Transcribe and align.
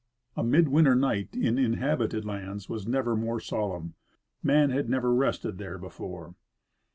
A 0.35 0.41
HiidAvinter 0.43 0.97
night 0.99 1.35
in 1.35 1.59
inhabited 1.59 2.25
lands 2.25 2.67
was 2.67 2.87
never 2.87 3.15
more 3.15 3.39
solemn. 3.39 3.93
Man 4.41 4.71
had 4.71 4.87
ncA^er 4.87 5.15
rested 5.19 5.59
there 5.59 5.77
before. 5.77 6.33